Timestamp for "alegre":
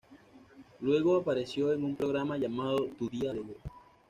3.29-3.57